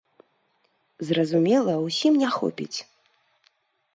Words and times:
Зразумела, 1.09 1.75
усім 1.89 2.13
не 2.21 2.29
хопіць. 2.39 2.79